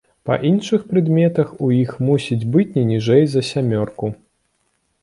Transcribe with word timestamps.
Па 0.27 0.35
іншых 0.51 0.85
прадметах 0.93 1.51
у 1.67 1.69
іх 1.83 1.91
мусіць 2.09 2.41
быць 2.57 2.69
не 2.79 2.87
ніжэй 2.95 3.23
за 3.37 3.41
сямёрку. 3.53 4.15